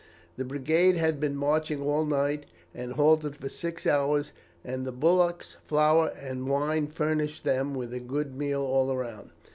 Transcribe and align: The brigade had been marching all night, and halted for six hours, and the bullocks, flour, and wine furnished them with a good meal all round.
The 0.35 0.43
brigade 0.45 0.95
had 0.97 1.19
been 1.19 1.35
marching 1.35 1.79
all 1.79 2.05
night, 2.05 2.47
and 2.73 2.93
halted 2.93 3.35
for 3.35 3.49
six 3.49 3.85
hours, 3.85 4.31
and 4.65 4.83
the 4.83 4.91
bullocks, 4.91 5.57
flour, 5.67 6.11
and 6.19 6.47
wine 6.49 6.87
furnished 6.87 7.43
them 7.43 7.75
with 7.75 7.93
a 7.93 7.99
good 7.99 8.35
meal 8.35 8.63
all 8.63 8.97
round. 8.97 9.29